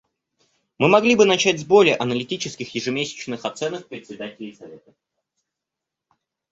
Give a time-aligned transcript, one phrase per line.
[0.79, 4.95] Мы могли бы начать с более аналитических ежемесячных оценок председателей Совета.